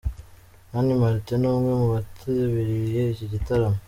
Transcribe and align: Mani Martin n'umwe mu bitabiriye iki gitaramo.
Mani 0.71 0.93
Martin 1.01 1.37
n'umwe 1.41 1.71
mu 1.79 1.87
bitabiriye 1.95 3.01
iki 3.13 3.25
gitaramo. 3.33 3.79